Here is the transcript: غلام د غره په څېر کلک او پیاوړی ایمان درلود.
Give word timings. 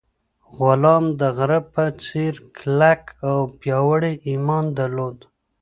غلام 0.57 1.03
د 1.19 1.21
غره 1.37 1.59
په 1.73 1.83
څېر 2.03 2.33
کلک 2.57 3.03
او 3.29 3.37
پیاوړی 3.59 4.13
ایمان 4.27 4.65
درلود. 4.79 5.17